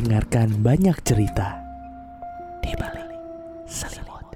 dengarkan 0.00 0.60
banyak 0.60 0.96
cerita 1.02 1.58
di 2.62 2.72
balik 2.74 3.08
selimut. 3.66 4.26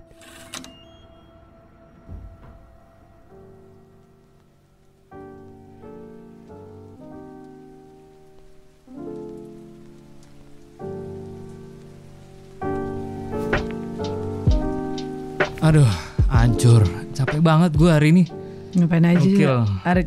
Aduh, 15.62 15.86
hancur. 16.26 16.82
Capek 17.14 17.38
banget 17.38 17.70
gue 17.78 17.90
hari 17.90 18.08
ini. 18.10 18.24
Ngapain 18.72 19.04
aja? 19.04 19.20
Gokil. 19.20 19.54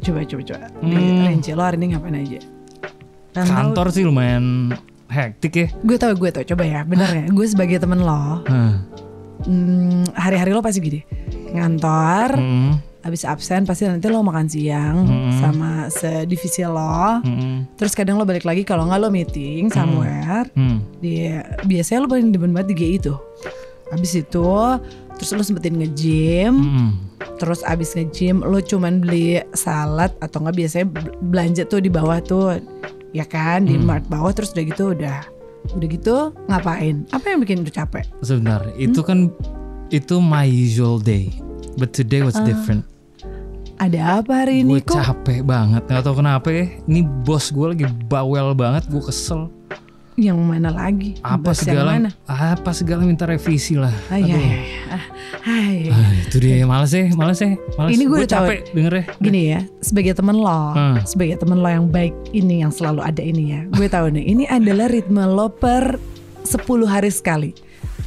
Coba 0.03 0.21
coba 0.25 0.41
coba. 0.43 0.67
Di 0.81 0.95
Hmm. 0.95 1.25
rinci 1.29 1.51
lo 1.53 1.63
hari 1.63 1.77
ini 1.79 1.85
ngapain 1.95 2.17
aja? 2.17 2.39
Kantor 3.35 3.87
sih 3.91 4.03
lumayan 4.03 4.71
hektik 5.07 5.53
ya. 5.53 5.67
Gue 5.79 5.95
tau 5.95 6.11
gue 6.11 6.29
tau 6.29 6.43
coba 6.45 6.63
ya 6.63 6.81
bener 6.81 7.07
ya. 7.07 7.25
Gue 7.27 7.45
sebagai 7.45 7.77
temen 7.77 7.99
lo, 7.99 8.41
hmm, 9.43 10.11
hari-hari 10.13 10.51
lo 10.51 10.59
pasti 10.59 10.79
gini. 10.79 11.01
Ngantor, 11.51 12.35
Hmm, 12.35 12.71
habis 12.99 13.23
absen 13.23 13.63
pasti 13.63 13.85
nanti 13.85 14.07
lo 14.07 14.19
makan 14.19 14.45
siang 14.45 14.97
Hmm. 15.05 15.31
sama 15.35 15.69
sedivisi 15.87 16.63
lo. 16.63 17.21
hmm, 17.21 17.75
Terus 17.75 17.93
kadang 17.93 18.15
lo 18.15 18.23
balik 18.23 18.43
lagi 18.43 18.63
kalau 18.63 18.85
nggak 18.85 18.99
lo 18.99 19.09
meeting 19.09 19.69
somewhere. 19.69 20.49
hmm. 20.51 20.77
Di 20.97 21.31
biasanya 21.63 21.99
lo 22.01 22.07
paling 22.07 22.29
demen 22.29 22.51
banget 22.51 22.71
di 22.71 22.77
GI 22.77 22.97
tuh. 23.03 23.19
Habis 23.87 24.17
itu 24.17 24.49
terus 25.15 25.29
lo 25.31 25.41
sempetin 25.41 25.77
nge-gym. 25.77 26.53
hmm. 26.53 26.91
Terus 27.35 27.63
abis 27.63 27.93
nge-gym 27.93 28.41
lo 28.41 28.59
cuman 28.59 28.99
beli 28.99 29.39
salad 29.53 30.11
atau 30.19 30.39
nggak 30.41 30.55
biasanya 30.57 30.87
bel- 30.87 31.15
belanja 31.21 31.63
tuh 31.63 31.79
di 31.79 31.87
bawah 31.87 32.19
tuh 32.19 32.59
ya 33.15 33.23
kan 33.23 33.63
di 33.63 33.79
Hmm. 33.79 34.03
bawah 34.03 34.35
terus 34.35 34.51
udah 34.51 34.65
gitu 34.67 34.91
udah 34.91 35.23
udah 35.71 35.87
gitu 35.87 36.15
ngapain? 36.45 37.07
Apa 37.09 37.25
yang 37.31 37.39
bikin 37.39 37.63
lu 37.63 37.71
capek? 37.71 38.03
Sebentar, 38.19 38.67
itu 38.75 38.99
kan 38.99 39.31
itu 39.87 40.19
my 40.19 40.43
usual 40.43 40.99
day. 40.99 41.31
But 41.79 41.95
today 41.95 42.21
was 42.21 42.35
Ah, 42.35 42.43
different. 42.43 42.83
Ada 43.75 44.23
apa 44.23 44.45
hari 44.45 44.63
ini 44.63 44.79
Gue 44.79 44.87
kok? 44.87 44.95
capek 44.95 45.43
banget. 45.43 45.83
Gak 45.85 46.03
tau 46.03 46.15
kenapa 46.15 46.47
ya. 46.47 46.67
Ini 46.87 47.03
bos 47.03 47.51
gue 47.51 47.67
lagi 47.71 47.85
bawel 48.07 48.55
banget. 48.55 48.87
Gue 48.87 49.03
kesel. 49.03 49.51
Yang 50.15 50.39
mana 50.39 50.71
lagi? 50.71 51.19
Apa 51.19 51.51
segala 51.51 51.91
mana? 51.91 52.09
apa 52.23 52.71
segala 52.71 53.03
minta 53.03 53.27
revisi 53.27 53.75
lah. 53.75 53.91
Ay, 54.07 54.23
Aduh. 54.23 54.39
Ah, 54.87 55.03
ay. 55.43 55.77
Ah, 55.91 56.11
itu 56.23 56.39
dia 56.39 56.63
males 56.63 56.87
ya, 56.89 57.11
males 57.11 57.35
ya, 57.35 57.51
males. 57.75 57.91
Ini 57.91 58.03
gue 58.05 58.17
udah 58.23 58.31
capek 58.31 58.59
dengernya. 58.71 59.03
Gini 59.19 59.41
ya, 59.51 59.59
sebagai 59.79 60.15
temen 60.15 60.39
lo, 60.39 60.71
Hmm. 60.71 61.03
sebagai 61.03 61.35
temen 61.35 61.59
lo 61.59 61.67
yang 61.67 61.91
baik 61.91 62.15
ini 62.31 62.63
yang 62.63 62.71
selalu 62.71 63.03
ada 63.03 63.19
ini 63.19 63.43
ya. 63.51 63.61
Gue 63.69 63.91
tahu 63.91 64.07
nih, 64.09 64.23
ini 64.23 64.43
adalah 64.47 64.87
ritme 64.87 65.19
lo 65.21 65.51
per 65.51 65.99
10 66.41 66.63
hari 66.85 67.11
sekali. 67.11 67.51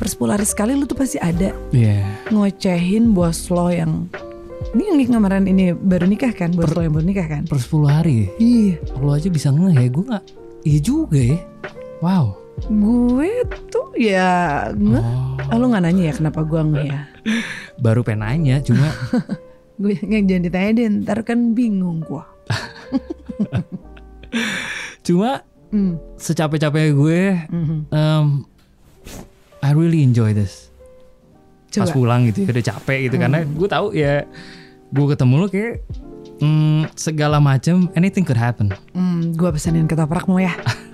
Per 0.01 0.09
10 0.09 0.33
hari 0.33 0.47
sekali 0.47 0.73
lu 0.73 0.89
tuh 0.89 0.97
pasti 0.97 1.21
ada 1.21 1.53
Iya. 1.69 2.25
ngocehin 2.33 3.13
bos 3.13 3.51
lo 3.51 3.69
yang 3.69 4.09
ini 4.71 5.05
yang 5.05 5.13
kemarin 5.13 5.45
ini 5.45 5.73
baru 5.73 6.07
nikah 6.07 6.31
kan 6.31 6.53
bos 6.53 6.71
lo 6.71 6.81
yang 6.81 6.95
baru 6.95 7.05
nikah 7.05 7.27
kan 7.27 7.43
Per 7.45 7.59
10 7.59 7.85
hari 7.85 8.15
ya. 8.17 8.27
iya 8.39 8.75
Lo 8.97 9.13
aja 9.13 9.27
bisa 9.27 9.49
ngeh 9.51 9.75
ya, 9.75 9.89
gue 9.89 10.05
gak 10.07 10.25
Iya 10.63 10.79
juga 10.81 11.19
ya 11.19 11.39
Wow. 11.99 12.39
Gue 12.67 13.47
tuh 13.71 13.95
ya 13.99 14.71
nge 14.75 14.99
oh, 14.99 15.51
Ah, 15.51 15.57
lo 15.59 15.71
nggak 15.71 15.83
nanya 15.83 16.03
ya 16.11 16.15
kenapa 16.15 16.43
gue 16.43 16.59
nge 16.59 16.83
ya? 16.91 17.01
Baru 17.79 18.03
pengen 18.03 18.27
nanya 18.27 18.59
Cuma 18.63 18.91
gue 19.83 19.95
nggak 19.95 20.23
jangan 20.27 20.45
ditanya 20.47 20.71
deh 20.75 20.87
ntar 21.03 21.19
kan 21.23 21.55
bingung 21.55 22.03
gue 22.03 22.25
Cuma 25.07 25.43
hmm. 25.71 26.19
secapek-capek 26.19 26.95
gue 26.95 27.23
mhm. 27.51 27.79
um, 27.95 28.27
I 29.59 29.75
really 29.75 30.07
enjoy 30.07 30.35
this. 30.35 30.71
Pas 31.75 31.91
coba 31.91 31.95
pulang 31.95 32.21
gitu 32.31 32.47
ya 32.47 32.55
Udah 32.55 32.65
capek 32.65 32.99
gitu 33.11 33.17
Karena 33.21 33.45
gue 33.45 33.69
tahu 33.69 33.93
ya 33.93 34.25
Gue 34.89 35.07
ketemu 35.13 35.35
lo 35.37 35.47
kayak 35.53 35.85
mm, 36.41 36.97
Segala 36.97 37.45
macam 37.45 37.93
Anything 37.93 38.25
could 38.25 38.41
happen. 38.41 38.73
Hmm, 38.97 39.37
gue 39.37 39.49
pesenin 39.53 39.85
ketoprak 39.85 40.25
mau 40.25 40.41
ya 40.41 40.57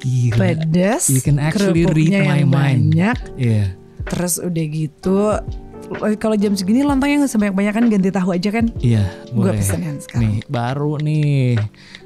Gila. 0.00 0.36
Pedas 0.36 1.08
You 1.08 1.20
can 1.20 1.38
actually 1.40 1.84
read 1.86 2.12
my 2.12 2.44
yang 2.44 2.50
mind. 2.50 2.92
banyak. 2.94 3.18
Iya 3.38 3.66
terus 4.04 4.36
udah 4.36 4.64
gitu 4.68 5.18
kalau 6.20 6.36
jam 6.36 6.52
segini 6.56 6.80
lontongnya 6.84 7.24
nggak 7.24 7.32
sebanyak 7.32 7.56
banyak 7.56 7.74
kan 7.76 7.84
ganti 7.88 8.10
tahu 8.12 8.30
aja 8.36 8.48
kan? 8.52 8.66
Iya 8.80 9.04
gue 9.32 9.50
pesenin 9.52 9.96
sekarang. 10.00 10.20
Nih 10.20 10.36
baru 10.48 11.00
nih 11.00 11.56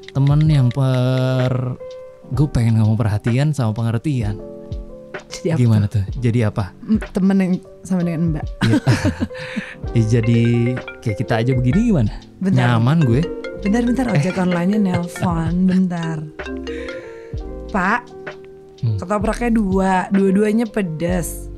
Temen 0.09 0.41
yang 0.49 0.67
per 0.73 1.77
Gue 2.29 2.45
pengen 2.45 2.77
ngomong 2.77 2.93
perhatian 2.93 3.57
sama 3.57 3.73
pengertian. 3.73 4.37
Jadi 5.29 5.47
apa 5.53 5.57
Gimana 5.57 5.85
tuh? 5.89 6.05
Jadi 6.21 6.39
apa? 6.45 6.77
Temen 7.09 7.37
yang 7.41 7.53
sama 7.83 8.01
dengan 8.05 8.37
mbak. 8.37 8.45
Ya, 9.97 10.21
jadi 10.21 10.77
kayak 11.01 11.17
kita 11.17 11.33
aja 11.41 11.51
begini 11.57 11.89
gimana? 11.89 12.13
Bentar. 12.37 12.77
Nyaman 12.77 13.01
gue. 13.09 13.25
Bentar-bentar 13.65 14.05
ojek 14.13 14.37
online-nya 14.37 14.77
nelpon. 14.77 15.65
Bentar. 15.65 16.21
Pak, 17.69 17.99
Hmm. 18.79 18.95
ketopraknya 18.95 19.51
dua, 19.51 19.91
dua-duanya 20.09 20.63
pedas. 20.63 21.51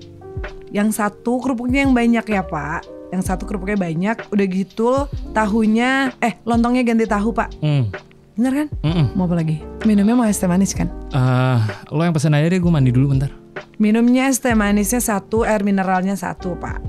Yang 0.69 0.97
satu 0.97 1.37
kerupuknya 1.37 1.85
yang 1.85 1.93
banyak 1.93 2.25
ya 2.25 2.41
Pak. 2.41 2.81
Yang 3.11 3.23
satu 3.27 3.43
kerupuknya 3.43 3.77
banyak, 3.77 4.17
udah 4.27 4.45
gitu 4.47 4.89
tahunya, 5.29 6.15
eh 6.17 6.39
lontongnya 6.41 6.81
ganti 6.81 7.05
tahu 7.05 7.29
Pak. 7.31 7.49
hmm. 7.59 7.83
Bener 8.31 8.53
kan? 8.55 8.67
Mm-mm. 8.81 9.05
Mau 9.13 9.27
apa 9.27 9.37
lagi? 9.37 9.59
Minumnya 9.83 10.15
mau 10.15 10.23
es 10.23 10.39
teh 10.39 10.47
manis 10.47 10.71
kan? 10.71 10.87
Eh, 11.11 11.59
Lo 11.91 12.01
yang 12.01 12.15
pesen 12.15 12.31
aja 12.31 12.47
deh 12.47 12.57
gue 12.57 12.71
mandi 12.71 12.89
dulu 12.89 13.11
bentar 13.11 13.27
Minumnya 13.75 14.31
es 14.31 14.39
teh 14.39 14.55
manisnya 14.55 14.97
satu, 14.97 15.43
air 15.43 15.61
mineralnya 15.61 16.15
satu 16.15 16.55
Pak. 16.55 16.79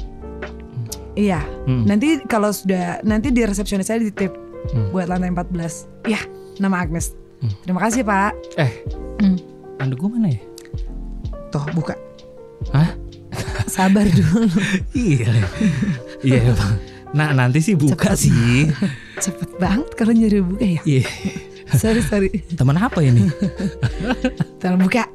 Iya, 1.13 1.45
Hmm. 1.67 1.85
nanti 1.85 2.25
kalau 2.25 2.49
sudah, 2.49 3.03
nanti 3.03 3.29
di 3.29 3.45
resepsionis 3.45 3.85
saya 3.85 4.01
ditip 4.01 4.33
Hmm. 4.71 4.95
buat 4.95 5.11
lantai 5.11 5.29
14. 5.29 5.91
Iya, 6.07 6.23
nama 6.57 6.81
Agnes. 6.81 7.13
Hmm. 7.43 7.53
Terima 7.61 7.81
kasih 7.83 8.01
Pak. 8.01 8.33
Eh 8.57 8.73
Hmm. 9.23 9.39
Anda 9.79 9.95
gue 9.95 10.09
mana 10.11 10.35
ya? 10.35 10.43
Tuh 11.55 11.63
buka. 11.79 11.95
Hah? 12.75 12.91
Sabar 13.71 14.03
dulu. 14.19 14.51
Iya 14.93 15.31
Iya 16.27 16.53
bang 16.53 16.75
Nah 17.15 17.31
nanti 17.33 17.63
sih 17.63 17.79
buka 17.79 18.19
sih 18.19 18.69
Cepet 19.23 19.57
banget 19.63 19.95
kalau 19.95 20.11
nyuruh 20.11 20.43
buka 20.43 20.67
ya. 20.67 20.83
Iya 20.83 21.07
Sorry 21.79 22.05
sorry. 22.05 22.29
Teman 22.53 22.77
apa 22.77 23.01
ini? 23.01 23.33
Temen 24.61 24.77
buka. 24.85 25.09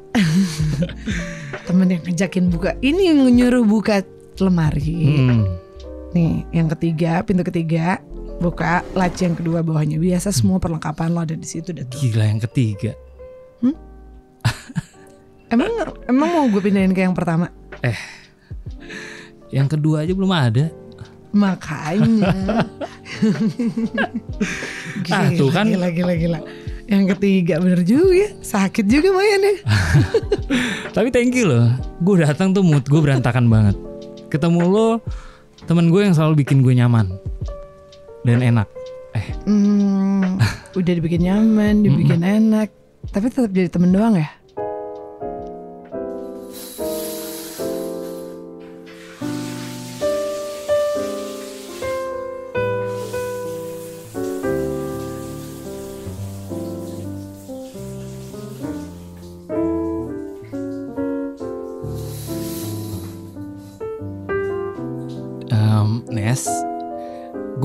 Temen 1.70 1.86
yang 1.86 2.02
ngajakin 2.02 2.50
buka. 2.50 2.74
Ini 2.82 3.14
yang 3.14 3.30
nyuruh 3.30 3.62
buka 3.62 4.02
lemari. 4.42 5.22
Hmm. 5.22 5.46
Nih 6.18 6.42
yang 6.50 6.66
ketiga 6.74 7.22
pintu 7.22 7.46
ketiga 7.46 8.02
buka 8.42 8.82
laci 8.98 9.30
yang 9.30 9.38
kedua 9.38 9.62
bawahnya 9.62 10.02
biasa 10.02 10.34
semua 10.34 10.58
perlengkapan 10.58 11.14
lo 11.14 11.22
ada 11.22 11.38
di 11.38 11.46
situ 11.46 11.70
dah 11.70 11.86
tuh. 11.86 12.00
Gila 12.02 12.26
yang 12.26 12.42
ketiga 12.42 12.90
Emang 15.48 15.68
emang 16.04 16.28
mau 16.28 16.46
gue 16.52 16.60
pindahin 16.60 16.92
ke 16.92 17.00
yang 17.04 17.16
pertama? 17.16 17.48
Yang 19.48 19.78
kedua 19.78 20.04
aja 20.04 20.12
belum 20.12 20.32
ada 20.32 20.68
Makanya. 21.32 22.32
Ah, 25.08 25.32
tuh 25.32 25.48
kan. 25.48 25.64
Gila, 25.64 25.88
gila, 25.88 26.14
gila. 26.16 26.40
Yang 26.88 27.16
ketiga 27.16 27.60
bener 27.60 27.80
juga. 27.84 28.32
Sakit 28.40 28.84
juga 28.88 29.12
Mayan 29.12 29.40
ya. 29.44 29.54
Tapi 30.96 31.08
thank 31.12 31.36
you 31.36 31.48
loh 31.48 31.68
Gue 32.00 32.24
datang 32.24 32.56
tuh 32.56 32.64
mood 32.64 32.84
gue 32.88 33.00
berantakan 33.00 33.46
banget 33.52 33.76
Ketemu 34.32 34.60
lo 34.64 34.88
Temen 35.68 35.92
gue 35.92 36.00
yang 36.00 36.16
selalu 36.16 36.42
bikin 36.44 36.64
gue 36.64 36.72
nyaman 36.72 37.12
Dan 38.24 38.40
enak 38.40 38.68
Eh 39.12 39.26
Hmm, 39.48 40.36
udah 40.76 40.92
dibikin 40.92 41.24
nyaman, 41.24 41.80
dibikin 41.80 42.20
enak. 42.20 42.68
Tapi 43.08 43.32
tetap 43.32 43.48
jadi 43.48 43.72
temen 43.72 43.88
doang 43.90 44.20
ya? 44.20 44.28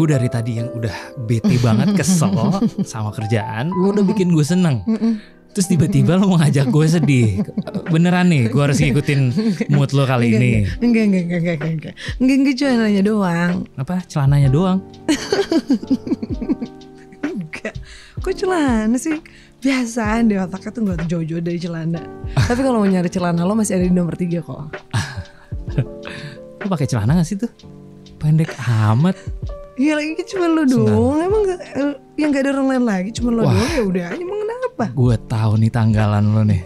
Gue 0.03 0.11
dari 0.19 0.27
tadi 0.27 0.59
yang 0.59 0.67
udah 0.67 1.15
bete 1.15 1.55
banget 1.63 1.95
kesel 2.03 2.35
sama 2.83 3.15
kerjaan 3.15 3.71
Lo 3.71 3.95
udah 3.95 4.03
bikin 4.03 4.35
gue 4.35 4.44
seneng 4.44 4.83
Terus 5.55 5.71
tiba-tiba 5.71 6.19
lo 6.19 6.27
mau 6.27 6.44
ngajak 6.44 6.67
gue 6.67 6.85
sedih 6.91 7.39
Beneran 7.88 8.27
nih 8.27 8.51
gue 8.51 8.59
harus 8.59 8.83
ngikutin 8.83 9.31
mood 9.71 9.95
lo 9.95 10.03
kali 10.03 10.35
ini 10.35 10.67
Enggak, 10.83 11.07
enggak, 11.07 11.23
enggak, 11.23 11.39
enggak, 11.39 11.55
enggak, 11.55 11.71
enggak. 11.71 11.94
Enggak, 12.19 12.35
enggak 12.35 12.55
cuma 12.59 12.73
nanya 12.83 13.00
doang. 13.07 13.53
Apa 13.79 13.95
celananya 14.03 14.50
doang 14.51 14.83
Enggak. 17.23 17.73
Kok 18.19 18.33
celana 18.44 18.97
sih? 19.00 19.23
Biasaan 19.63 20.27
deh 20.27 20.35
otaknya 20.35 20.69
tuh 20.75 20.81
nggak 20.83 21.00
jauh-jauh 21.07 21.39
dari 21.39 21.63
celana. 21.63 22.03
Tapi 22.35 22.59
kalau 22.59 22.83
mau 22.83 22.91
nyari 22.91 23.07
celana 23.07 23.47
lo 23.47 23.55
masih 23.55 23.79
ada 23.79 23.88
di 23.88 23.95
nomor 23.95 24.19
tiga 24.19 24.44
kok. 24.44 24.67
Lu 26.59 26.67
pakai 26.67 26.91
celana 26.91 27.15
gak 27.15 27.23
sih 27.23 27.39
tuh? 27.39 27.47
Pendek 28.19 28.51
amat. 28.67 29.15
Iya 29.74 29.98
lagi 29.98 30.12
kan 30.14 30.25
cuma 30.30 30.46
lo 30.50 30.64
doang. 30.70 31.18
Emang 31.18 31.42
gak, 31.50 31.60
eh, 31.74 31.94
yang 32.22 32.30
gak 32.30 32.44
ada 32.46 32.52
orang 32.54 32.68
lain 32.70 32.86
lagi 32.86 33.10
cuma 33.18 33.30
lo 33.34 33.42
doang 33.50 33.72
ya 33.74 33.84
udah 33.84 34.08
emang 34.14 34.40
kenapa? 34.46 34.86
Gue 34.94 35.16
tahu 35.25 35.52
nih 35.58 35.72
tanggalan 35.74 36.25
lo 36.30 36.42
nih. 36.46 36.62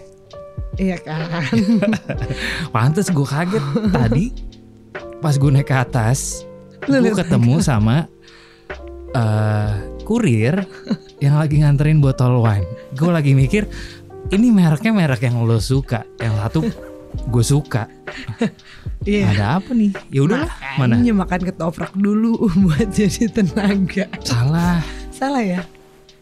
Iya 0.77 0.98
kan. 1.01 1.24
Pantes 2.75 3.07
gue 3.09 3.27
kaget 3.27 3.65
tadi 3.89 4.25
pas 5.18 5.33
gue 5.33 5.50
naik 5.50 5.65
ke 5.65 5.75
atas, 5.75 6.45
Lu 6.86 7.01
gue 7.01 7.15
ketemu 7.18 7.57
sama 7.63 8.06
eh 9.18 9.74
kurir 10.06 10.63
yang 11.19 11.36
lagi 11.42 11.63
nganterin 11.63 12.00
botol 12.00 12.39
wine. 12.44 12.68
Gue 12.94 13.12
lagi 13.12 13.33
mikir 13.33 13.65
ini 14.31 14.51
mereknya 14.51 14.92
merek 14.92 15.24
yang 15.24 15.39
lo 15.44 15.57
suka, 15.57 16.04
yang 16.19 16.36
satu 16.44 16.68
gue 17.23 17.43
suka. 17.43 17.87
Iya. 19.07 19.31
Ada 19.31 19.45
apa 19.61 19.71
nih? 19.71 19.95
Ya 20.11 20.19
udah 20.19 20.51
mana? 20.75 20.99
Makan 20.99 21.47
ketoprak 21.47 21.95
dulu 21.95 22.43
buat 22.65 22.91
jadi 22.91 23.31
tenaga. 23.31 24.03
Salah. 24.19 24.83
Salah 25.07 25.39
ya? 25.39 25.61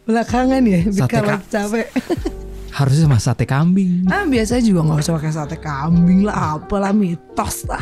Belakangan 0.05 0.61
ya, 0.61 0.85
kalau 1.09 1.33
ka- 1.33 1.49
capek. 1.49 1.89
Harusnya 2.77 3.09
sama 3.09 3.17
sate 3.17 3.49
kambing. 3.49 4.05
Ah 4.05 4.21
biasa 4.21 4.61
juga 4.61 4.85
nggak 4.85 5.01
usah 5.01 5.13
pakai 5.17 5.31
sate 5.33 5.57
kambing 5.57 6.29
lah, 6.29 6.61
apalah 6.61 6.93
mitos 6.93 7.65
lah. 7.65 7.81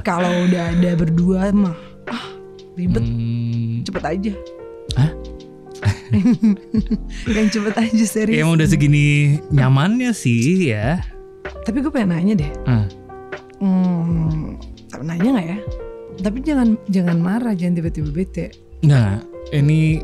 Kalau 0.00 0.32
udah 0.48 0.72
ada 0.72 0.90
berdua 0.96 1.52
mah, 1.52 1.76
ah 2.08 2.24
ribet, 2.72 3.04
Hmm, 3.04 3.84
cepet 3.84 4.04
aja. 4.06 4.32
Hah? 4.96 5.10
Yang 7.26 7.46
cepet 7.58 7.74
aja 7.74 7.92
ya 7.92 8.06
serius. 8.06 8.38
emang 8.38 8.56
udah 8.56 8.68
segini 8.70 9.04
nyamannya 9.50 10.14
sih 10.14 10.72
ya. 10.72 11.04
Tapi 11.62 11.78
gue 11.78 11.92
pengen 11.94 12.10
nanya 12.18 12.34
deh, 12.42 12.52
hmm, 13.62 14.58
tapi 14.90 15.02
nanya 15.06 15.28
nggak 15.38 15.46
ya? 15.46 15.58
Tapi 16.18 16.38
jangan 16.42 16.68
jangan 16.90 17.16
marah, 17.22 17.54
jangan 17.54 17.78
tiba-tiba 17.78 18.10
bete. 18.10 18.46
Nggak, 18.82 19.22
ini 19.54 20.02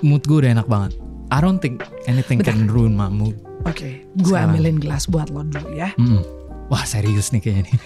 mood 0.00 0.24
gue 0.24 0.44
udah 0.44 0.56
enak 0.56 0.68
banget. 0.68 0.96
I 1.32 1.40
don't 1.40 1.60
think 1.60 1.84
anything 2.08 2.40
can 2.40 2.68
ruin 2.68 2.96
my 2.96 3.12
mood. 3.12 3.36
Oke, 3.68 4.04
gue 4.18 4.32
Sekarang. 4.32 4.56
ambilin 4.56 4.76
gelas 4.80 5.06
buat 5.06 5.28
lo 5.28 5.44
dulu 5.44 5.76
ya. 5.76 5.92
Mm. 6.00 6.24
Wah 6.72 6.84
serius 6.88 7.30
nih 7.30 7.40
kayaknya 7.44 7.62
nih. 7.68 7.76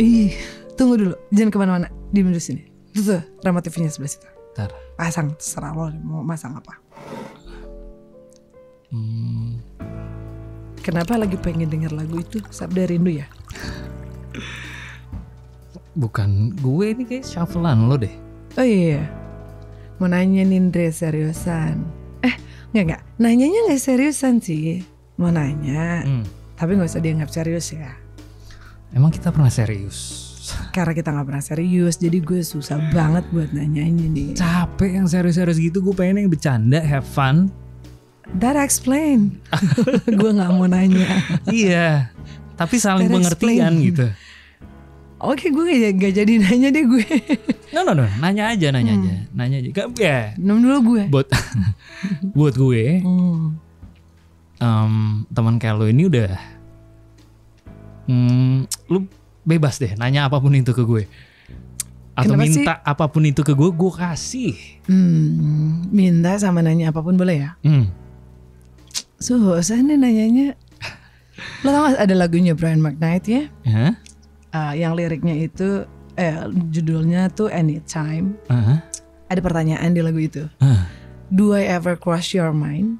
Ih, 0.00 0.32
tunggu 0.78 0.96
dulu, 0.96 1.14
jangan 1.34 1.50
ke 1.50 1.58
mana-mana, 1.58 1.86
di 2.14 2.22
sini. 2.40 2.62
Tuh, 2.94 3.02
tuh 3.04 3.20
remote 3.44 3.68
TV-nya 3.68 3.90
sebelah 3.92 4.10
situ. 4.10 4.28
Ntar. 4.56 4.70
Pasang, 4.98 5.34
terserah 5.38 5.74
lo 5.76 5.92
mau 6.02 6.22
masang 6.24 6.56
apa. 6.56 6.78
Kenapa 10.80 11.14
lagi 11.14 11.36
pengen 11.36 11.68
denger 11.68 11.92
lagu 11.92 12.18
itu? 12.18 12.40
Sabda 12.48 12.88
Rindu 12.88 13.12
ya? 13.12 13.28
bukan 15.90 16.54
gue 16.56 16.94
ini 16.94 17.02
kayak 17.04 17.26
shufflean 17.26 17.90
lo 17.90 17.98
deh. 17.98 18.14
Oh 18.56 18.64
iya, 18.64 18.96
iya. 18.96 19.02
mau 19.98 20.08
nanya 20.08 20.46
Nindre 20.46 20.88
seriusan. 20.88 21.82
Eh, 22.24 22.34
nggak 22.72 22.84
nggak, 22.88 23.02
nanyanya 23.20 23.60
nggak 23.68 23.82
seriusan 23.82 24.40
sih. 24.40 24.80
Mau 25.20 25.28
nanya, 25.28 26.00
Hmm. 26.00 26.24
tapi 26.56 26.78
nggak 26.78 26.88
usah 26.88 27.02
dianggap 27.04 27.28
serius 27.28 27.74
ya. 27.74 27.92
Emang 28.90 29.12
kita 29.12 29.28
pernah 29.28 29.52
serius? 29.52 30.30
Karena 30.72 30.96
kita 30.96 31.12
nggak 31.12 31.26
pernah 31.26 31.44
serius, 31.44 31.94
jadi 32.00 32.18
gue 32.18 32.40
susah 32.40 32.80
banget 32.90 33.22
buat 33.28 33.52
nanyanya 33.52 34.06
nih. 34.08 34.30
Capek 34.34 34.96
yang 34.96 35.06
serius-serius 35.06 35.60
gitu. 35.60 35.84
Gue 35.84 35.92
pengen 35.92 36.24
yang 36.24 36.30
bercanda, 36.32 36.80
have 36.80 37.04
fun. 37.04 37.52
That 38.32 38.54
explain. 38.56 39.42
gue 40.08 40.30
nggak 40.30 40.50
mau 40.50 40.64
nanya. 40.64 41.08
iya. 41.48 42.14
Tapi 42.54 42.76
saling 42.76 43.08
That 43.08 43.16
pengertian 43.16 43.72
explain. 43.74 43.86
gitu. 43.86 44.06
Oke, 45.18 45.48
gue 45.48 45.62
nggak 45.62 45.92
nggak 45.96 46.12
jadi 46.14 46.32
nanya 46.38 46.68
deh 46.70 46.84
gue. 46.84 47.04
No 47.70 47.86
no 47.86 47.94
no, 47.94 48.02
nanya 48.18 48.50
aja, 48.50 48.74
nanya 48.74 48.92
aja, 48.92 49.14
nanya 49.30 49.62
aja. 49.62 49.68
Gak, 49.70 49.86
ya, 49.94 50.34
Nom 50.36 50.58
dulu 50.58 50.78
gue. 50.90 51.02
buat 51.06 51.30
buat 52.36 52.50
gue, 52.52 52.98
Hmm. 52.98 53.54
em, 54.58 54.94
teman 55.30 55.54
kayak 55.54 55.78
lo 55.78 55.86
ini 55.86 56.02
udah, 56.04 56.34
hmm, 58.06 58.66
lu 58.88 59.06
bebas 59.40 59.78
deh, 59.78 59.94
nanya 59.94 60.26
apa 60.26 60.36
pun 60.36 60.50
itu 60.50 60.74
ke 60.74 60.82
gue. 60.82 61.06
Atau 62.12 62.34
Kenapa 62.34 62.42
sih? 62.44 62.58
minta 62.58 62.74
apa 62.82 63.04
pun 63.06 63.22
itu 63.22 63.40
ke 63.40 63.54
gue, 63.54 63.70
gue 63.70 63.92
kasih. 63.94 64.54
Hmm, 64.84 65.86
minta 65.88 66.34
sama 66.36 66.58
nanya 66.60 66.90
apa 66.90 67.00
pun 67.00 67.14
boleh 67.14 67.38
ya? 67.38 67.50
Hmm. 67.62 67.86
Susah 69.20 69.76
nih 69.76 69.96
nanyanya. 69.96 70.48
Lo 71.60 71.68
tau 71.70 71.88
gak 71.88 72.00
ada 72.00 72.14
lagunya 72.16 72.52
Brian 72.52 72.80
McKnight 72.80 73.24
ya? 73.26 73.42
Hah? 73.64 73.92
Ah, 74.50 74.72
yang 74.72 74.96
liriknya 74.96 75.36
itu 75.38 75.84
eh 76.16 76.36
judulnya 76.68 77.28
tuh 77.28 77.48
Anytime. 77.48 78.40
Hah? 78.48 78.80
Ada 79.28 79.40
pertanyaan 79.40 79.92
di 79.92 80.00
lagu 80.00 80.18
itu. 80.18 80.48
Hah? 80.58 80.88
Do 81.28 81.52
I 81.52 81.68
ever 81.68 81.94
cross 81.94 82.32
your 82.32 82.50
mind? 82.50 82.98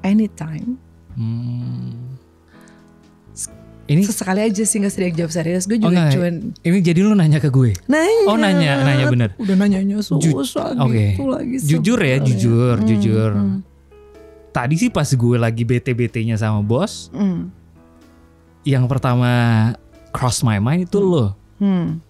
Anytime. 0.00 0.76
Hmm. 1.16 1.96
Ini 3.86 4.02
Sesekali 4.02 4.42
aja 4.42 4.60
sih 4.60 4.76
gak 4.76 4.90
sering 4.90 5.14
jawab 5.14 5.30
serius. 5.30 5.64
Gue 5.64 5.78
Oh, 5.78 5.86
juga 5.86 5.94
nggak. 5.96 6.12
cuman 6.12 6.34
ini 6.60 6.78
jadi 6.82 7.00
lu 7.00 7.14
nanya 7.14 7.38
ke 7.38 7.48
gue. 7.48 7.70
nanya. 7.86 8.26
Oh, 8.26 8.34
nanya, 8.36 8.82
nanya 8.82 9.04
bener. 9.06 9.30
Udah 9.38 9.54
nanyanya 9.54 10.02
Ju- 10.02 10.42
susah 10.42 10.74
Oke. 10.76 11.14
gitu 11.14 11.24
lagi. 11.24 11.56
Jujur 11.62 11.98
ya, 11.98 12.18
jujur, 12.18 12.76
Hmm, 12.76 12.84
jujur. 12.84 13.30
hmm, 13.32 13.58
Tadi 14.56 14.72
sih 14.80 14.88
pas 14.88 15.04
gue 15.04 15.36
lagi 15.36 15.68
bete-betenya 15.68 16.40
sama 16.40 16.64
bos, 16.64 17.12
hmm, 17.12 17.52
yang 18.64 18.88
pertama 18.88 19.28
cross 20.16 20.40
my 20.40 20.56
mind 20.56 20.88
itu 20.88 20.96
lo. 20.96 21.36
hmm. 21.60 22.00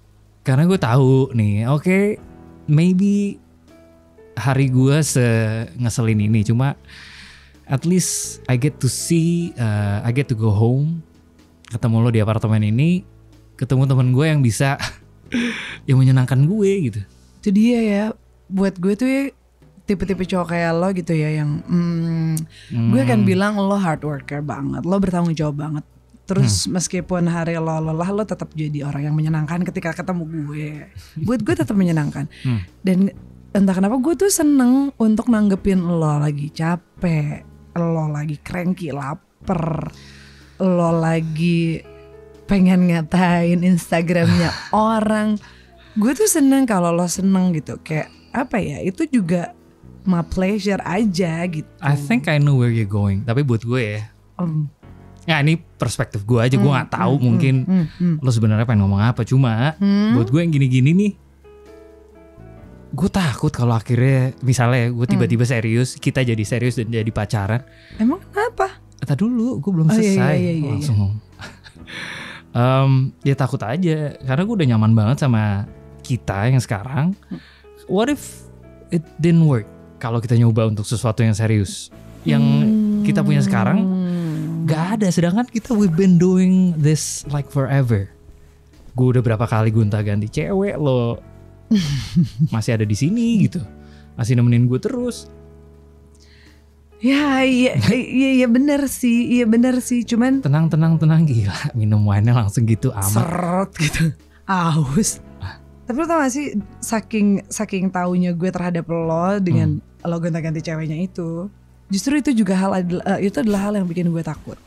Karena 0.46 0.62
gue 0.62 0.78
tahu 0.78 1.34
nih, 1.34 1.66
oke, 1.66 2.22
maybe 2.70 3.42
hari 4.38 4.70
gue 4.70 4.94
se 5.02 5.26
ngeselin 5.74 6.22
ini, 6.22 6.46
cuma 6.46 6.78
at 7.66 7.82
least 7.82 8.38
I 8.46 8.54
get 8.54 8.78
to 8.78 8.86
see, 8.86 9.50
uh, 9.58 10.06
I 10.06 10.14
get 10.14 10.30
to 10.30 10.38
go 10.38 10.54
home, 10.54 11.02
ketemu 11.74 11.98
lo 11.98 12.14
di 12.14 12.22
apartemen 12.22 12.62
ini, 12.62 13.02
ketemu 13.58 13.90
temen 13.90 14.14
gue 14.14 14.22
yang 14.22 14.38
bisa 14.38 14.78
yang 15.90 15.98
menyenangkan 15.98 16.46
gue 16.46 16.70
gitu. 16.94 17.00
Itu 17.42 17.48
dia 17.50 17.78
ya. 17.82 18.04
Buat 18.46 18.78
gue 18.78 18.94
tuh 18.94 19.10
ya 19.10 19.34
tipe-tipe 19.86 20.26
cowok 20.26 20.50
kayak 20.50 20.74
lo 20.74 20.90
gitu 20.90 21.14
ya 21.14 21.30
yang 21.32 21.62
hmm, 21.62 22.34
gue 22.90 23.00
akan 23.00 23.22
Hmm. 23.22 23.28
bilang 23.28 23.54
lo 23.54 23.74
hard 23.74 24.02
worker 24.02 24.42
banget, 24.42 24.82
lo 24.82 24.98
bertanggung 24.98 25.32
jawab 25.32 25.56
banget. 25.56 25.84
Terus 26.26 26.66
Hmm. 26.66 26.74
meskipun 26.74 27.24
hari 27.26 27.54
lo 27.54 27.78
lelah, 27.78 28.10
lo 28.10 28.22
tetap 28.22 28.50
jadi 28.50 28.82
orang 28.82 29.06
yang 29.06 29.14
menyenangkan 29.14 29.62
ketika 29.62 29.94
ketemu 29.94 30.22
gue. 30.26 30.70
Buat 31.22 31.40
gue 31.40 31.54
tetap 31.54 31.72
menyenangkan. 31.72 32.26
Hmm. 32.42 32.66
Dan 32.82 33.14
entah 33.50 33.72
kenapa 33.72 33.94
gue 33.96 34.14
tuh 34.16 34.28
seneng 34.28 34.92
untuk 34.96 35.30
nanggepin 35.30 35.78
lo 35.78 36.18
lagi 36.18 36.50
capek, 36.50 37.46
lo 37.72 38.10
lagi 38.10 38.36
cranky, 38.36 38.90
lapar, 38.90 39.94
lo 40.58 40.90
lagi 40.92 41.80
pengen 42.44 42.90
ngatain 42.90 43.62
Instagramnya 43.62 44.50
orang. 44.74 45.38
Gue 45.94 46.12
tuh 46.12 46.28
seneng 46.28 46.68
kalau 46.68 46.92
lo 46.92 47.06
seneng 47.06 47.54
gitu. 47.54 47.80
Kayak 47.80 48.12
apa 48.28 48.60
ya? 48.60 48.84
Itu 48.84 49.08
juga 49.08 49.55
my 50.06 50.22
pleasure 50.22 50.80
aja 50.82 51.44
gitu. 51.50 51.68
I 51.82 51.94
think 51.98 52.30
I 52.30 52.38
know 52.38 52.56
where 52.56 52.72
you're 52.72 52.88
going. 52.88 53.26
Tapi 53.26 53.42
buat 53.42 53.62
gue 53.66 53.82
ya, 53.82 54.02
Um, 54.36 54.68
ya 55.24 55.40
ini 55.40 55.56
perspektif 55.56 56.22
gue 56.28 56.38
aja. 56.40 56.54
Gue 56.60 56.68
nggak 56.68 56.92
tahu 56.92 57.14
mungkin 57.20 57.64
hmm, 57.64 57.86
hmm, 57.98 58.14
lo 58.20 58.30
sebenarnya 58.30 58.68
pengen 58.68 58.84
ngomong 58.84 59.00
apa. 59.00 59.24
Cuma 59.24 59.74
hmm. 59.80 60.12
buat 60.16 60.28
gue 60.28 60.40
yang 60.44 60.52
gini-gini 60.52 60.90
nih, 60.92 61.12
gue 62.92 63.08
takut 63.08 63.52
kalau 63.52 63.74
akhirnya 63.74 64.36
misalnya 64.44 64.92
gue 64.92 65.06
tiba-tiba 65.08 65.44
serius, 65.48 65.96
kita 65.96 66.20
jadi 66.20 66.44
serius 66.44 66.76
dan 66.76 66.92
jadi 66.92 67.10
pacaran. 67.10 67.64
Emang 67.96 68.20
kenapa? 68.28 68.80
Kata 68.96 69.16
dulu, 69.16 69.60
gue 69.60 69.70
belum 69.72 69.88
Oh, 69.88 69.96
iya, 69.96 70.00
selesai. 70.00 70.34
iya, 70.36 70.40
iya, 70.40 70.52
iya, 70.56 70.70
langsung. 70.72 70.98
Em, 72.56 73.12
ya 73.20 73.36
takut 73.36 73.60
aja, 73.60 74.16
karena 74.16 74.42
gue 74.48 74.54
udah 74.56 74.68
nyaman 74.72 74.92
banget 74.96 75.16
sama 75.20 75.68
kita 76.00 76.48
yang 76.48 76.62
sekarang. 76.64 77.12
What 77.84 78.08
if 78.08 78.48
it 78.88 79.04
didn't 79.20 79.44
work? 79.44 79.68
Kalau 79.96 80.20
kita 80.20 80.36
nyoba 80.36 80.68
untuk 80.68 80.84
sesuatu 80.84 81.24
yang 81.24 81.32
serius, 81.32 81.88
yang 82.22 82.42
kita 83.02 83.22
punya 83.22 83.40
sekarang 83.40 83.78
Hmm. 83.82 84.04
Gak 84.66 84.98
ada, 84.98 85.06
sedangkan 85.14 85.46
kita 85.46 85.70
we've 85.78 85.94
been 85.94 86.18
doing 86.18 86.74
this 86.74 87.22
like 87.30 87.46
forever. 87.46 88.10
Gue 88.98 89.14
udah 89.14 89.22
berapa 89.22 89.46
kali 89.46 89.70
gonta 89.70 90.02
ganti 90.02 90.26
cewek 90.26 90.74
lo 90.74 91.22
masih 92.54 92.74
ada 92.74 92.82
di 92.82 92.98
sini 92.98 93.46
gitu, 93.46 93.62
masih 94.18 94.34
nemenin 94.34 94.66
gue 94.66 94.82
terus. 94.82 95.30
Ya 96.98 97.46
iya 97.46 97.78
iya 97.94 98.30
iya 98.42 98.48
bener 98.50 98.88
sih 98.90 99.38
iya 99.38 99.44
bener 99.46 99.78
sih 99.84 100.00
cuman 100.02 100.40
Tenang 100.42 100.66
tenang 100.66 100.98
tenang 100.98 101.22
gila, 101.28 101.76
minum 101.76 102.02
wine 102.02 102.32
langsung 102.34 102.66
gitu 102.66 102.90
amat. 102.90 103.22
seret 103.22 103.70
gitu 103.78 104.04
aus. 104.50 105.22
Tapi 105.86 105.96
lo 105.96 106.04
tau 106.04 106.18
gak 106.18 106.34
sih 106.34 106.46
saking 106.78 107.46
saking 107.46 107.88
taunya 107.88 108.30
gue 108.30 108.50
terhadap 108.50 108.84
lo 108.86 109.38
dengan 109.38 109.78
lo 110.02 110.16
gonta 110.18 110.38
ganti 110.38 110.60
ceweknya 110.60 110.98
itu, 110.98 111.46
Justru 111.86 112.18
itu 112.18 112.34
juga 112.34 112.58
hal 112.58 112.74
eh, 112.74 112.90
itu 113.22 113.38
adalah 113.38 113.70
hal 113.70 113.78
yang 113.78 113.86
bikin 113.86 114.10
gue 114.10 114.18
takut. 114.18 114.58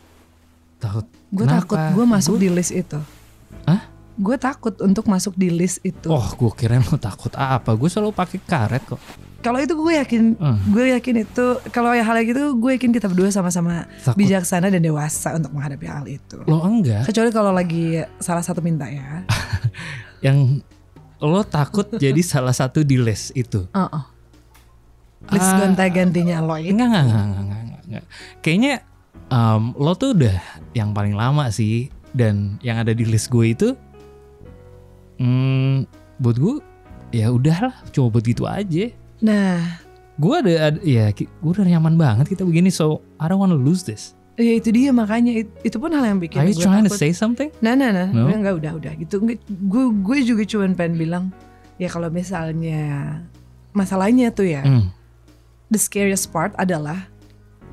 Takut. 0.79 1.03
Gue 1.29 1.43
Kenapa? 1.43 1.67
takut 1.67 1.79
gue 1.93 2.05
masuk 2.07 2.33
Gua- 2.35 2.43
di 2.43 2.49
list 2.49 2.71
itu. 2.71 2.99
Hah? 3.67 3.81
Gue 4.15 4.35
takut 4.35 4.75
untuk 4.79 5.03
masuk 5.03 5.35
di 5.35 5.47
list 5.47 5.79
itu. 5.81 6.07
Oh, 6.07 6.23
gue 6.29 6.51
kira 6.53 6.79
lo 6.79 6.95
takut 6.95 7.31
apa? 7.35 7.75
Gue 7.75 7.87
selalu 7.87 8.11
pakai 8.11 8.39
karet 8.39 8.83
kok. 8.83 8.99
Kalau 9.39 9.55
itu 9.55 9.71
gue 9.71 9.95
yakin, 9.95 10.35
Hmm. 10.35 10.59
gue 10.67 10.91
yakin 10.91 11.15
itu 11.23 11.45
kalau 11.71 11.91
hal 11.91 12.15
yang 12.15 12.27
gitu 12.27 12.55
gue 12.55 12.71
yakin 12.75 12.91
kita 12.91 13.07
berdua 13.07 13.31
sama-sama 13.31 13.87
bijaksana 14.11 14.67
dan 14.67 14.79
dewasa 14.79 15.35
untuk 15.35 15.51
menghadapi 15.51 15.87
hal 15.87 16.03
itu. 16.03 16.39
Lo 16.43 16.59
enggak? 16.63 17.07
Kecuali 17.07 17.31
kalau 17.31 17.51
lagi 17.51 17.99
salah 18.19 18.43
satu 18.43 18.59
minta 18.59 18.87
ya. 18.87 19.23
Yang 20.25 20.63
lo 21.19 21.43
takut 21.43 21.85
jadi 21.99 22.19
salah 22.23 22.55
satu 22.55 22.83
di 22.83 22.95
list 22.95 23.35
itu. 23.35 23.67
Heeh. 23.75 24.03
List 25.35 25.51
Ah. 25.51 25.57
gonta-gantinya 25.59 26.39
lo 26.39 26.55
itu. 26.55 26.71
Enggak, 26.71 26.87
enggak, 26.89 27.03
enggak, 27.03 27.23
enggak, 27.27 27.41
enggak, 27.43 27.81
enggak. 27.85 28.03
Kayaknya 28.39 28.73
em, 29.29 29.63
lo 29.75 29.93
tuh 29.99 30.09
udah 30.15 30.37
yang 30.73 30.95
paling 30.95 31.13
lama 31.13 31.51
sih 31.51 31.91
dan 32.15 32.57
yang 32.63 32.79
ada 32.81 32.95
di 32.95 33.05
list 33.05 33.29
gue 33.29 33.53
itu 33.53 33.69
hmm, 35.19 35.85
buat 36.17 36.37
gue 36.39 36.55
ya 37.13 37.29
udahlah 37.29 37.75
cuma 37.93 38.09
buat 38.09 38.25
gitu 38.25 38.47
aja. 38.49 38.89
Nah, 39.19 39.85
Gue 40.19 40.35
ada, 40.43 40.51
ada 40.67 40.79
ya 40.83 41.15
gue 41.15 41.31
udah 41.47 41.63
nyaman 41.63 41.95
banget 41.95 42.35
kita 42.35 42.43
begini 42.43 42.67
so 42.67 42.99
I 43.15 43.31
don't 43.31 43.39
wanna 43.39 43.55
lose 43.55 43.87
this. 43.87 44.18
Ya 44.39 44.53
itu 44.55 44.71
dia 44.71 44.89
makanya 44.89 45.35
it- 45.37 45.51
itu 45.61 45.75
pun 45.75 45.91
hal 45.91 46.01
yang 46.01 46.17
bikin 46.17 46.39
Are 46.39 46.47
you 46.47 46.55
gue 46.55 46.63
trying 46.63 46.81
to 46.81 46.89
takut. 46.89 47.01
say 47.01 47.11
something? 47.11 47.51
Nah, 47.59 47.75
nah, 47.75 47.91
nah, 47.91 48.07
No? 48.07 48.25
enggak 48.25 48.55
udah, 48.55 48.71
udah 48.73 48.93
gitu. 48.95 49.19
Gue 49.45 49.83
gue 49.91 50.17
juga 50.23 50.47
cuman 50.47 50.73
pengen 50.73 50.95
bilang 50.95 51.25
ya 51.75 51.87
kalau 51.87 52.07
misalnya 52.07 53.19
masalahnya 53.71 54.31
tuh 54.31 54.47
ya, 54.47 54.61
Hmm. 54.61 54.89
the 55.67 55.77
scariest 55.77 56.29
part 56.29 56.55
adalah 56.55 57.11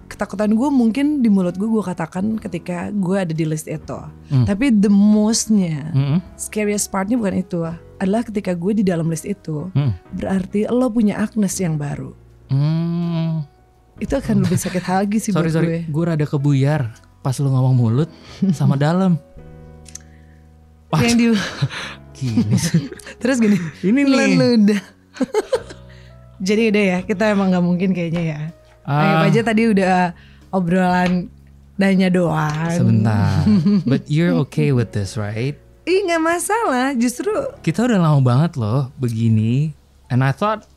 ketakutan 0.07 0.53
gue 0.53 0.69
mungkin 0.69 1.19
di 1.19 1.27
mulut 1.27 1.55
gue 1.55 1.67
gue 1.67 1.83
katakan 1.83 2.35
ketika 2.37 2.91
gue 2.91 3.17
ada 3.17 3.31
di 3.31 3.43
list 3.43 3.67
itu. 3.67 3.99
Hmm. 4.29 4.45
Tapi 4.45 4.71
the 4.71 4.87
mostnya 4.87 5.91
Mm-mm. 5.91 6.19
scariest 6.35 6.91
partnya 6.91 7.15
bukan 7.15 7.37
itu 7.37 7.63
adalah 7.97 8.23
ketika 8.23 8.53
gue 8.53 8.75
di 8.75 8.85
dalam 8.85 9.07
list 9.07 9.25
itu 9.25 9.67
Hmm. 9.73 9.95
berarti 10.13 10.67
lo 10.67 10.87
punya 10.89 11.19
Agnes 11.19 11.55
yang 11.57 11.75
baru. 11.75 12.11
Hmm. 12.47 13.43
Itu 13.97 14.13
akan 14.15 14.45
lebih 14.45 14.59
sakit 14.59 14.85
lagi 14.85 15.17
sih 15.17 15.33
Sorry 15.33 15.49
buat 15.49 15.57
sorry, 15.57 15.67
gue. 15.67 15.81
gue 15.89 16.05
rada 16.05 16.27
kebuyar 16.27 16.93
pas 17.21 17.35
lo 17.41 17.49
ngomong 17.49 17.75
mulut 17.75 18.11
sama 18.53 18.77
dalam. 18.87 19.17
Wah, 20.89 21.01
Yang 21.03 21.15
di 21.17 21.27
gini 22.15 22.57
terus 23.21 23.37
gini. 23.39 23.57
Ini 23.83 24.01
nih. 24.03 24.37
Ludah. 24.37 24.83
Jadi 26.47 26.63
udah 26.69 26.85
ya, 26.85 26.99
kita 27.01 27.33
emang 27.33 27.49
nggak 27.49 27.65
mungkin 27.65 27.91
kayaknya 27.91 28.23
ya. 28.23 28.41
Anggap 28.85 29.19
Ah, 29.19 29.27
aja 29.27 29.41
tadi 29.43 29.63
udah 29.67 30.13
obrolan 30.51 31.33
danya 31.75 32.07
doang. 32.07 32.71
Sebentar. 32.71 33.43
But 33.83 34.07
you're 34.07 34.37
okay 34.45 34.71
with 34.71 34.93
this, 34.93 35.17
right? 35.17 35.57
Ih 35.83 36.03
nggak 36.05 36.21
masalah, 36.21 36.93
justru 36.93 37.31
Kita 37.63 37.89
udah 37.89 37.97
lama 37.97 38.21
banget 38.21 38.55
loh 38.55 38.93
begini. 39.01 39.73
And 40.07 40.21
I 40.21 40.31
thought 40.31 40.69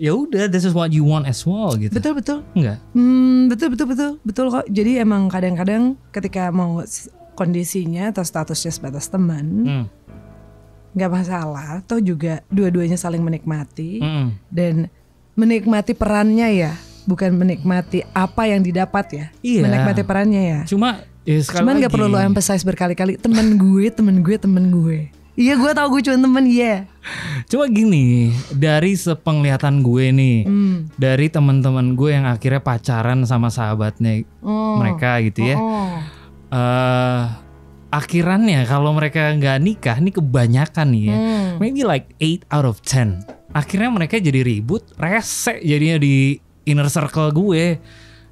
ya 0.00 0.16
udah 0.16 0.48
this 0.48 0.64
is 0.64 0.72
what 0.72 0.88
you 0.88 1.04
want 1.04 1.28
as 1.28 1.44
well 1.44 1.76
gitu. 1.76 1.92
betul 1.92 2.16
betul. 2.16 2.38
Enggak. 2.56 2.80
Hmm, 2.96 3.52
betul 3.52 3.68
betul 3.76 3.86
betul 3.86 4.10
betul 4.24 4.46
kok. 4.48 4.64
Jadi 4.66 4.96
emang 4.96 5.28
kadang-kadang 5.28 6.00
ketika 6.08 6.48
mau 6.48 6.80
kondisinya 7.36 8.08
atau 8.08 8.24
statusnya 8.24 8.72
sebatas 8.72 9.12
teman, 9.12 9.44
Hmm. 9.60 9.84
nggak 10.96 11.10
masalah. 11.12 11.84
Toh 11.84 12.00
juga 12.00 12.40
dua-duanya 12.48 12.96
saling 12.96 13.20
menikmati 13.20 14.00
Mm. 14.00 14.28
dan 14.48 14.74
menikmati 15.36 15.92
perannya 15.92 16.48
ya, 16.50 16.72
bukan 17.04 17.36
menikmati 17.36 18.02
apa 18.10 18.48
yang 18.48 18.64
didapat 18.64 19.06
ya. 19.12 19.26
Iya. 19.44 19.62
Menikmati 19.68 20.02
perannya 20.02 20.42
ya. 20.42 20.60
Cuma 20.64 21.04
ya 21.28 21.44
Cuman 21.44 21.76
nggak 21.78 21.92
perlu 21.92 22.08
lo 22.08 22.18
emphasize 22.18 22.64
berkali-kali 22.64 23.20
temen 23.20 23.60
gue, 23.60 23.92
temen 23.92 24.24
gue, 24.24 24.36
temen 24.40 24.64
gue. 24.72 25.12
Iya 25.40 25.56
gue 25.56 25.72
tau 25.72 25.88
gue 25.88 26.04
cuma 26.04 26.20
temen, 26.20 26.44
iya. 26.44 26.84
Cuma 27.48 27.64
gini, 27.64 28.28
dari 28.52 28.92
sepenglihatan 28.92 29.80
gue 29.80 30.12
nih, 30.12 30.38
Hmm. 30.44 30.92
dari 31.00 31.32
teman-teman 31.32 31.96
gue 31.96 32.12
yang 32.12 32.28
akhirnya 32.28 32.60
pacaran 32.60 33.24
sama 33.24 33.48
sahabatnya 33.48 34.28
Oh. 34.44 34.76
mereka 34.76 35.16
gitu 35.24 35.40
ya. 35.40 35.56
Oh. 35.56 35.96
eh 36.50 37.22
akhirannya 37.88 38.66
kalau 38.66 38.92
mereka 38.92 39.32
nggak 39.32 39.58
nikah, 39.58 39.96
ini 39.96 40.12
kebanyakan 40.12 40.86
nih 40.92 41.02
ya. 41.08 41.16
Hmm. 41.16 41.48
Maybe 41.56 41.82
like 41.82 42.12
8 42.18 42.44
out 42.52 42.66
of 42.66 42.84
10. 42.84 43.24
Akhirnya 43.50 43.88
mereka 43.88 44.20
jadi 44.20 44.44
ribut, 44.44 44.84
rese 44.94 45.56
jadinya 45.58 45.96
di 45.96 46.36
inner 46.62 46.86
circle 46.86 47.32
gue. 47.32 47.80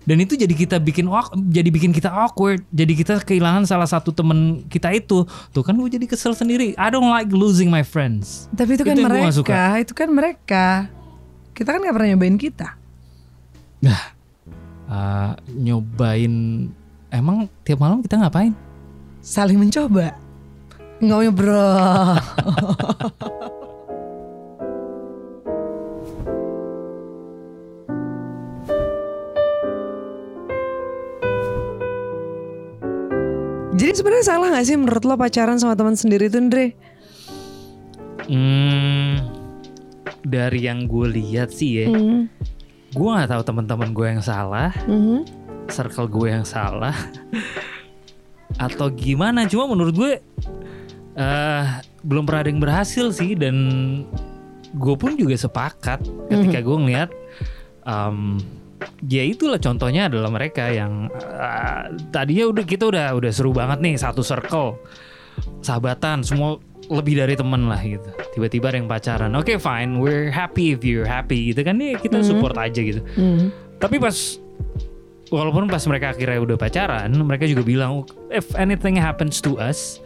Dan 0.09 0.25
itu 0.25 0.41
jadi 0.41 0.55
kita 0.57 0.81
bikin 0.81 1.05
jadi 1.53 1.69
bikin 1.69 1.93
kita 1.93 2.09
awkward. 2.09 2.65
Jadi 2.73 2.97
kita 2.97 3.21
kehilangan 3.21 3.69
salah 3.69 3.85
satu 3.85 4.09
temen 4.09 4.65
kita 4.73 4.88
itu. 4.97 5.29
Tuh 5.53 5.61
kan 5.61 5.77
gue 5.77 5.93
jadi 5.93 6.09
kesel 6.09 6.33
sendiri. 6.33 6.73
I 6.81 6.88
don't 6.88 7.12
like 7.12 7.29
losing 7.29 7.69
my 7.69 7.85
friends. 7.85 8.49
Tapi 8.57 8.81
itu 8.81 8.88
kan 8.88 8.97
Itu 8.97 9.05
nggak 9.05 9.12
mereka, 9.12 9.62
itu 9.77 9.93
kan 9.93 10.09
mereka. 10.09 10.67
Kita 11.53 11.75
kan 11.77 11.85
gak 11.85 11.93
pernah 11.93 12.09
nyobain 12.15 12.38
kita. 12.41 12.79
Eh, 14.88 15.33
nyobain 15.53 16.35
emang 17.12 17.45
tiap 17.61 17.85
malam 17.85 18.00
kita 18.00 18.17
ngapain? 18.17 18.57
Saling 19.21 19.61
mencoba. 19.61 20.17
Ngobrol. 21.05 22.17
Jadi 33.79 33.93
sebenarnya 33.95 34.27
salah 34.27 34.51
gak 34.51 34.67
sih 34.67 34.75
menurut 34.75 35.07
lo 35.07 35.15
pacaran 35.15 35.55
sama 35.57 35.79
teman 35.79 35.95
sendiri 35.95 36.27
tuh 36.27 36.43
Andre? 36.43 36.75
Hmm, 38.27 39.23
dari 40.27 40.67
yang 40.67 40.85
gue 40.85 41.07
lihat 41.09 41.55
sih 41.55 41.81
ya, 41.81 41.87
Hmm. 41.89 42.27
gue 42.91 43.09
nggak 43.09 43.31
tahu 43.31 43.43
teman-teman 43.47 43.95
gue 43.95 44.07
yang 44.11 44.21
salah, 44.21 44.75
Mhm. 44.85 45.25
circle 45.71 46.11
gue 46.11 46.29
yang 46.29 46.45
salah, 46.45 46.93
atau 48.59 48.91
gimana. 48.91 49.47
Cuma 49.47 49.65
menurut 49.65 49.95
gue 49.95 50.13
eh 51.19 51.65
belum 52.03 52.27
pernah 52.27 52.41
ada 52.45 52.51
yang 52.51 52.63
berhasil 52.63 53.11
sih 53.11 53.35
dan 53.35 53.57
gue 54.71 54.95
pun 54.95 55.17
juga 55.17 55.35
sepakat 55.35 56.03
ketika 56.29 56.59
gue 56.61 56.77
ngeliat 56.79 57.11
em, 57.83 58.39
ya 59.07 59.23
itulah 59.27 59.59
contohnya 59.59 60.07
adalah 60.07 60.31
mereka 60.31 60.71
yang 60.71 61.11
eh, 61.13 61.83
tadinya 62.15 62.51
udah 62.51 62.65
kita 62.65 62.85
udah 62.89 63.07
udah 63.19 63.31
seru 63.35 63.51
banget 63.51 63.79
nih 63.83 63.95
satu 63.99 64.23
circle 64.23 64.79
sahabatan 65.63 66.23
semua 66.23 66.59
lebih 66.89 67.21
dari 67.21 67.37
teman 67.37 67.69
lah 67.69 67.79
gitu. 67.85 68.09
Tiba-tiba 68.33 68.73
ada 68.73 68.77
yang 68.81 68.89
pacaran 68.89 69.31
oke 69.37 69.55
fine 69.61 70.01
we're 70.01 70.33
happy 70.33 70.73
if 70.73 70.81
you're 70.87 71.07
happy 71.07 71.53
gitu 71.53 71.61
kan. 71.67 71.77
Nih 71.77 72.01
kita 72.01 72.25
support 72.25 72.57
aja 72.57 72.81
gitu. 72.81 73.03
Mhm. 73.19 73.69
tapi 73.79 73.95
pas 74.03 74.17
walaupun 75.31 75.71
pas 75.71 75.79
mereka 75.87 76.11
akhirnya 76.11 76.43
udah 76.43 76.57
pacaran 76.59 77.15
mereka 77.15 77.47
juga 77.47 77.63
bilang 77.63 78.03
if 78.35 78.51
anything 78.59 78.99
happens 78.99 79.39
to 79.39 79.55
us 79.55 80.03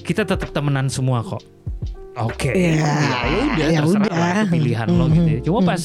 kita 0.00 0.24
tetap 0.24 0.48
temenan 0.56 0.88
semua 0.88 1.20
kok. 1.20 1.44
Oke. 2.18 2.50
Iya, 2.50 2.80
ya 2.80 3.38
udah 3.44 3.66
ya 3.68 3.78
terserah 3.84 4.08
udah. 4.08 4.16
lah 4.16 4.30
itu 4.32 4.46
pilihan 4.50 4.86
lo 4.88 5.04
gitu 5.12 5.28
ya. 5.28 5.40
Cuma 5.44 5.60
pas 5.62 5.82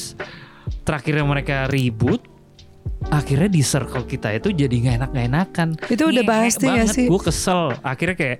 terakhirnya 0.84 1.24
mereka 1.24 1.56
ribut 1.66 2.20
akhirnya 3.04 3.48
di 3.48 3.60
circle 3.60 4.04
kita 4.04 4.32
itu 4.32 4.48
jadi 4.50 4.72
nggak 4.72 4.94
enak 4.96 5.10
nggak 5.12 5.26
enakan 5.26 5.68
Itu 5.86 6.08
udah 6.08 6.24
pasti 6.24 6.64
nggak 6.64 6.88
sih? 6.88 7.06
gue 7.08 7.20
kesel 7.20 7.72
akhirnya 7.80 8.16
kayak 8.16 8.38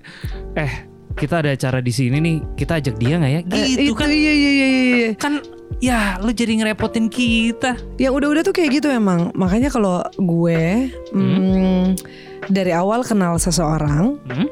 eh 0.55 0.73
kita 1.15 1.41
ada 1.41 1.51
acara 1.53 1.79
di 1.79 1.93
sini 1.93 2.17
nih 2.19 2.37
kita 2.55 2.81
ajak 2.81 2.97
dia 2.97 3.15
nggak 3.17 3.31
ya 3.31 3.41
Eh, 3.45 3.65
gitu 3.71 3.81
itu 3.83 3.95
kan 3.95 4.09
iya 4.09 4.33
iya 4.33 4.51
iya 4.51 4.67
iya. 4.69 5.11
kan 5.15 5.39
ya 5.79 6.17
lu 6.19 6.31
jadi 6.31 6.59
ngerepotin 6.59 7.07
kita 7.07 7.77
Yang 7.97 8.13
udah-udah 8.15 8.43
tuh 8.43 8.55
kayak 8.55 8.81
gitu 8.81 8.89
emang. 8.89 9.35
Makanya 9.35 9.69
kalau 9.69 10.01
gue 10.17 10.89
hmm, 11.13 11.99
dari 12.49 12.73
awal 12.73 13.03
kenal 13.03 13.37
seseorang, 13.37 14.17
Hmm? 14.25 14.49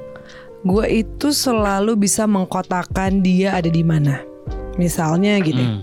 gue 0.62 0.86
itu 0.92 1.30
selalu 1.30 1.96
bisa 1.96 2.26
mengkotakkan 2.26 3.22
dia 3.22 3.56
ada 3.56 3.66
di 3.66 3.80
mana. 3.80 4.20
Misalnya 4.76 5.38
gini. 5.40 5.62
Hmm. 5.62 5.80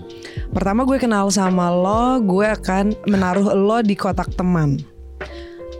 Pertama 0.50 0.82
gue 0.82 0.98
kenal 0.98 1.30
sama 1.30 1.70
lo, 1.70 2.18
gue 2.20 2.42
akan 2.44 2.92
menaruh 3.06 3.54
lo 3.54 3.78
di 3.80 3.94
kotak 3.94 4.34
teman. 4.34 4.82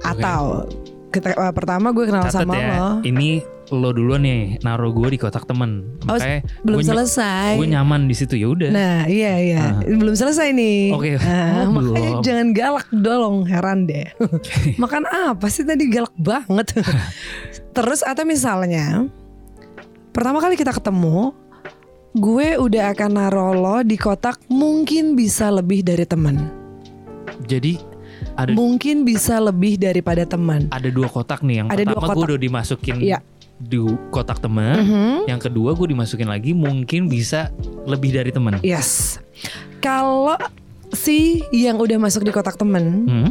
Atau 0.00 0.70
kita, 1.10 1.34
eh, 1.34 1.52
pertama 1.52 1.90
gue 1.90 2.06
kenal 2.06 2.22
Catat 2.24 2.46
sama 2.46 2.54
ya, 2.54 2.70
lo. 2.72 2.90
ini 3.02 3.42
lo 3.70 3.90
dulu 3.90 4.18
nih 4.18 4.58
naruh 4.62 4.90
gue 4.90 5.14
di 5.14 5.18
kotak 5.18 5.42
temen. 5.44 5.86
Oh, 6.06 6.14
Makanya 6.14 6.42
belum 6.62 6.78
gue 6.78 6.86
selesai. 6.86 7.54
Gue 7.54 7.66
nyaman 7.66 8.06
di 8.06 8.14
situ 8.14 8.34
ya 8.34 8.46
udah. 8.46 8.70
Nah 8.70 9.06
iya 9.06 9.38
iya 9.38 9.62
belum 9.80 10.14
selesai 10.14 10.50
nih. 10.50 10.90
Oke. 10.90 11.18
Nah, 11.18 11.66
Oh, 11.66 11.70
makanya 11.78 11.90
belum. 12.18 12.22
jangan 12.22 12.48
galak 12.50 12.88
dong 12.90 13.34
heran 13.46 13.86
deh. 13.86 14.06
Makan 14.82 15.02
apa 15.06 15.46
sih 15.46 15.62
tadi 15.62 15.86
galak 15.86 16.14
banget. 16.14 16.78
Terus 17.76 18.02
atau 18.02 18.22
misalnya 18.22 19.06
pertama 20.10 20.42
kali 20.42 20.58
kita 20.58 20.74
ketemu, 20.74 21.30
gue 22.12 22.58
udah 22.58 22.90
akan 22.90 23.10
naruh 23.12 23.52
lo 23.52 23.76
di 23.80 23.94
kotak 23.94 24.42
mungkin 24.48 25.14
bisa 25.14 25.46
lebih 25.48 25.80
dari 25.80 26.02
teman. 26.02 26.50
Jadi 27.46 27.78
Ada 28.34 28.52
mungkin 28.52 29.02
bisa 29.02 29.38
lebih 29.38 29.76
daripada 29.76 30.24
teman. 30.24 30.66
ada 30.68 30.88
dua 30.88 31.06
kotak 31.06 31.40
nih. 31.40 31.62
Yang 31.62 31.68
Ada 31.68 31.82
dua 31.82 31.88
pertama 31.94 32.02
gue 32.04 32.14
kotak. 32.16 32.28
udah 32.28 32.40
dimasukin 32.40 32.96
Iya. 33.00 33.18
di 33.56 33.78
kotak 34.10 34.38
teman. 34.38 34.76
Mhm. 34.76 35.14
Yang 35.26 35.40
kedua 35.42 35.70
gue 35.72 35.86
dimasukin 35.88 36.28
lagi 36.28 36.50
mungkin 36.50 37.06
bisa 37.06 37.48
lebih 37.84 38.10
dari 38.10 38.28
teman. 38.28 38.58
Yes. 38.60 39.20
Kalau 39.78 40.36
si 40.90 41.40
yang 41.50 41.78
udah 41.78 41.96
masuk 41.96 42.22
di 42.22 42.30
kotak 42.30 42.56
temen 42.56 43.06
Hmm? 43.06 43.30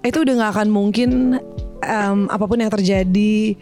itu 0.00 0.18
udah 0.18 0.34
nggak 0.34 0.52
akan 0.56 0.68
mungkin 0.68 1.10
em, 1.78 2.18
apa 2.26 2.44
pun 2.44 2.56
yang 2.56 2.72
terjadi 2.72 3.54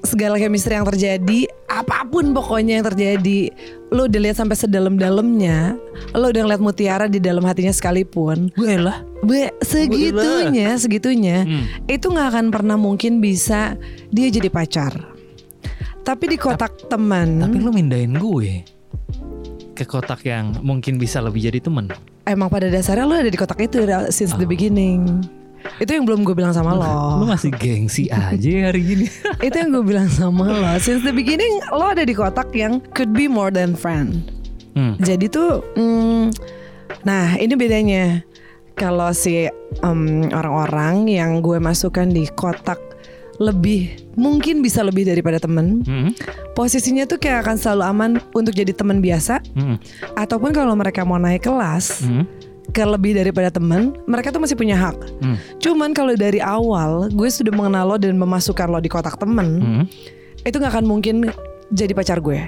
segala 0.00 0.36
chemistry 0.36 0.72
yang 0.72 0.86
terjadi 0.86 1.38
apa 1.66 2.02
pun 2.04 2.32
pokoknya 2.32 2.80
yang 2.80 2.86
terjadi 2.86 3.52
lo 3.88 4.04
udah 4.04 4.20
lihat 4.20 4.36
sampai 4.36 4.56
sedalam-dalamnya 4.56 5.76
lo 6.12 6.26
udah 6.26 6.40
ngeliat 6.40 6.58
mutiara 6.58 7.04
di 7.04 7.18
dalam 7.18 7.42
hatinya 7.42 7.70
sekalipun 7.70 8.48
Gue 8.52 8.76
lah. 8.76 9.04
Be, 9.20 9.52
segitunya 9.60 10.72
segitunya 10.74 11.44
Hmm. 11.44 11.64
itu 11.84 12.06
nggak 12.06 12.28
akan 12.30 12.46
pernah 12.48 12.74
mungkin 12.74 13.18
bisa 13.18 13.76
dia 14.08 14.28
jadi 14.28 14.48
pacar 14.48 14.96
tapi 16.00 16.26
di 16.26 16.36
kotak 16.36 16.88
teman 16.88 17.36
Tapi 17.38 17.60
lu 17.60 17.68
mindahin 17.70 18.16
gue 18.16 18.64
ke 19.72 19.84
kotak 19.84 20.24
yang 20.24 20.56
mungkin 20.60 20.96
bisa 20.96 21.20
lebih 21.20 21.44
jadi 21.44 21.60
teman. 21.60 21.88
emang 22.24 22.48
pada 22.48 22.68
dasarnya 22.68 23.04
lo 23.04 23.14
ada 23.14 23.28
di 23.28 23.36
kotak 23.36 23.60
itu 23.60 23.80
since 24.08 24.32
the 24.34 24.44
beginning 24.44 25.20
itu 25.76 25.90
yang 25.90 26.04
belum 26.04 26.22
gue 26.22 26.32
bilang 26.32 26.52
sama 26.52 26.72
Lu 26.72 26.82
lo 26.82 27.24
masih 27.24 27.52
gengsi 27.52 28.06
aja 28.06 28.36
ya 28.36 28.68
hari 28.68 28.80
gini. 28.82 29.06
itu 29.46 29.54
yang 29.54 29.70
gue 29.70 29.84
bilang 29.86 30.08
sama 30.08 30.44
lo 30.46 30.68
since 30.76 31.00
the 31.00 31.10
beginning 31.10 31.48
lo 31.70 31.86
ada 31.86 32.02
di 32.02 32.12
kotak 32.12 32.52
yang 32.52 32.78
could 32.92 33.10
be 33.10 33.24
more 33.24 33.48
than 33.48 33.72
friend 33.72 34.24
Hmm. 34.70 34.94
jadi 34.96 35.26
tuh 35.26 35.66
hmm, 35.74 36.30
nah 37.02 37.34
ini 37.34 37.52
bedanya 37.54 38.22
kalau 38.72 39.10
si 39.10 39.50
em, 39.76 40.00
orang-orang 40.30 41.10
yang 41.10 41.30
gue 41.40 41.58
masukkan 41.58 42.06
di 42.06 42.30
kotak 42.30 42.78
lebih 43.36 43.88
mungkin 44.14 44.60
bisa 44.60 44.80
lebih 44.80 45.02
daripada 45.02 45.42
temen 45.42 45.82
Hmm. 45.82 46.14
posisinya 46.52 47.02
tuh 47.02 47.16
kayak 47.16 47.42
akan 47.42 47.56
selalu 47.56 47.82
aman 47.82 48.10
untuk 48.30 48.52
jadi 48.52 48.70
teman 48.70 49.00
biasa 49.00 49.42
Hmm. 49.52 49.74
ataupun 50.14 50.52
kalau 50.52 50.72
mereka 50.72 51.02
mau 51.02 51.16
naik 51.16 51.42
kelas 51.42 52.06
Hmm. 52.06 52.22
Ke 52.70 52.82
lebih 52.82 53.12
daripada 53.12 53.48
teman 53.48 53.92
mereka 54.04 54.30
tuh 54.30 54.38
masih 54.38 54.54
punya 54.54 54.74
hak 54.74 54.96
Hmm. 55.18 55.36
cuman 55.58 55.90
kalau 55.90 56.14
dari 56.14 56.38
awal 56.38 57.06
gue 57.08 57.28
sudah 57.28 57.50
mengenal 57.50 57.84
lo 57.84 57.96
dan 57.96 58.14
memasukkan 58.14 58.66
lo 58.66 58.78
di 58.78 58.86
kotak 58.86 59.16
temen 59.16 59.48
Hmm. 59.58 59.84
itu 60.40 60.56
nggak 60.56 60.72
akan 60.72 60.86
mungkin 60.86 61.28
jadi 61.68 61.92
pacar 61.92 62.18
gue 62.18 62.38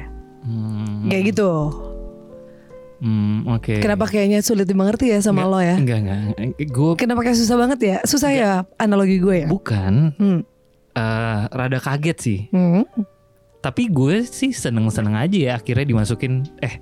Hmm. 0.42 1.06
kayak 1.06 1.30
gitu 1.30 1.50
Hmm, 2.98 3.42
Oke. 3.50 3.82
kenapa 3.82 4.06
kayaknya 4.06 4.38
sulit 4.40 4.62
dimengerti 4.62 5.10
ya 5.10 5.18
sama 5.18 5.42
lo 5.42 5.58
ya 5.58 5.74
Enggak 5.74 5.98
enggak. 6.00 6.18
Gue 6.70 6.94
kenapa 6.94 7.26
kayak 7.26 7.34
susah 7.34 7.58
banget 7.58 7.78
ya 7.82 7.96
susah 8.02 8.30
ya 8.30 8.50
analogi 8.76 9.18
gue 9.18 9.42
ya 9.42 9.48
bukan 9.50 10.14
hmm. 10.14 10.40
eh, 10.94 11.40
rada 11.50 11.78
kaget 11.78 12.18
sih. 12.18 12.38
Hmm. 12.48 12.86
Tapi 13.58 13.90
gue 13.90 14.22
sih 14.22 14.50
seneng-seneng 14.50 15.18
aja 15.18 15.34
ya 15.34 15.52
akhirnya 15.52 15.82
dimasukin. 15.84 16.46
Eh 16.58 16.78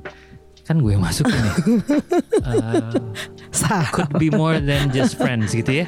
kan 0.71 0.79
gue 0.79 0.95
masukin 0.95 1.35
ya. 1.35 1.55
Eh, 2.47 2.95
Sah. 3.50 3.91
could 3.91 4.06
be 4.15 4.30
more 4.30 4.56
than 4.56 4.87
just 4.89 5.19
friends 5.19 5.50
gitu 5.50 5.83
ya. 5.83 5.87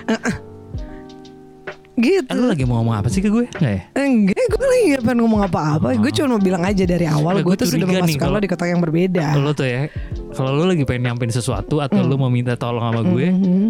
gitu 1.94 2.26
Eh, 2.26 2.34
Lu 2.34 2.50
lagi 2.50 2.64
mau 2.64 2.82
ngomong 2.82 2.96
apa 2.96 3.06
sih 3.06 3.22
ke 3.22 3.30
gue? 3.30 3.46
Enggak 3.52 3.72
ya? 3.72 3.82
Enggak, 3.96 4.42
gue 4.50 4.66
lagi 4.66 4.84
gak 4.90 5.02
pengen 5.04 5.18
ngomong 5.22 5.40
apa-apa 5.44 5.94
Gue 5.94 6.10
cuma 6.10 6.34
mau 6.34 6.42
bilang 6.42 6.62
aja 6.62 6.82
dari 6.82 7.06
awal 7.06 7.40
Gue 7.40 7.54
tuh 7.54 7.68
sudah 7.68 7.86
memasukkan 7.86 8.10
lo 8.20 8.26
kalau- 8.28 8.42
di 8.42 8.50
kotak 8.50 8.68
yang 8.68 8.82
berbeda 8.82 9.38
Lo 9.38 9.54
tuh 9.54 9.64
ya, 9.64 9.86
kalau 10.32 10.50
lu 10.52 10.66
lagi 10.66 10.82
pengen 10.82 11.02
nyampein 11.06 11.30
sesuatu 11.30 11.78
atau 11.78 12.02
lu 12.02 12.16
mau 12.16 12.26
minta 12.26 12.56
tolong 12.56 12.82
sama 12.82 13.02
gue, 13.04 13.26
Mhm. 13.30 13.66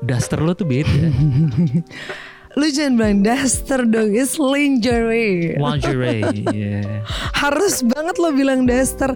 daster 0.00 0.38
lu 0.38 0.54
tuh 0.54 0.64
beda. 0.64 0.88
Lu 2.54 2.66
jangan 2.70 2.94
bilang 2.94 3.18
daster 3.26 3.82
dong 3.82 4.14
It's 4.14 4.38
lingerie. 4.38 5.58
Lingerie, 5.58 6.22
yeah. 6.54 7.02
Harus 7.34 7.82
banget 7.82 8.14
lo 8.22 8.30
bilang 8.30 8.62
daster 8.62 9.10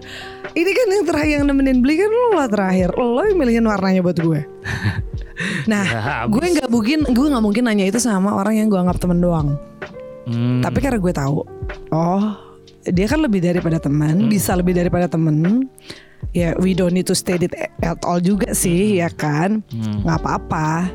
Ini 0.51 0.71
kan 0.75 0.87
yang 0.91 1.05
terakhir 1.07 1.33
yang 1.39 1.45
nemenin 1.47 1.79
beli 1.79 2.03
kan 2.03 2.11
lo 2.11 2.35
lah 2.35 2.51
terakhir. 2.51 2.91
Lo 2.99 3.23
yang 3.23 3.39
milihin 3.39 3.65
warnanya 3.67 4.03
buat 4.03 4.19
gue. 4.19 4.41
Nah 5.71 5.87
Ya, 5.87 6.27
gue 6.27 6.45
nggak 6.51 6.67
mungkin 6.67 7.07
Gue 7.15 7.31
nggak 7.31 7.39
mungkin 7.39 7.63
nanya 7.63 7.87
itu 7.87 7.95
sama 7.95 8.35
orang 8.35 8.59
yang 8.59 8.67
gue 8.67 8.75
anggap 8.75 8.99
temen 8.99 9.23
doang. 9.23 9.55
Hmm, 10.27 10.59
Tapi 10.59 10.83
karena 10.83 10.99
gue 10.99 11.13
tahu 11.15 11.47
Oh 11.95 12.23
dia 12.83 13.07
kan 13.07 13.23
lebih 13.23 13.39
daripada 13.39 13.79
teman 13.79 14.27
Bisa 14.27 14.51
lebih 14.59 14.75
daripada 14.75 15.07
temen. 15.07 15.63
Ya 16.35 16.51
we 16.59 16.75
don't 16.75 16.91
need 16.91 17.07
to 17.07 17.15
state 17.15 17.39
it 17.39 17.55
at 17.55 18.03
all 18.03 18.19
juga 18.19 18.51
sih 18.51 18.99
ya 18.99 19.07
kan? 19.07 19.63
Hmm. 19.71 20.03
nggak 20.03 20.19
apa-apa 20.19 20.91